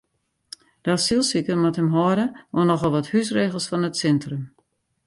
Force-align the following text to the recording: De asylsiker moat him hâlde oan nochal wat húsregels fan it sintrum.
De 0.85 0.91
asylsiker 0.99 1.57
moat 1.61 1.79
him 1.81 1.89
hâlde 1.97 2.25
oan 2.55 2.67
nochal 2.69 2.93
wat 2.93 3.09
húsregels 3.11 3.67
fan 3.69 3.87
it 3.89 3.99
sintrum. 4.01 4.43